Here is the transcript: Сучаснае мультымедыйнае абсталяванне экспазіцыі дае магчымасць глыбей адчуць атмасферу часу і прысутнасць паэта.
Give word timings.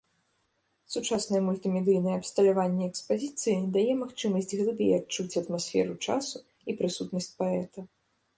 Сучаснае 0.93 1.41
мультымедыйнае 1.49 2.15
абсталяванне 2.19 2.83
экспазіцыі 2.93 3.59
дае 3.77 3.85
магчымасць 4.01 4.51
глыбей 4.61 4.91
адчуць 4.99 5.39
атмасферу 5.43 5.93
часу 6.11 6.37
і 6.69 6.79
прысутнасць 6.83 7.31
паэта. 7.43 7.79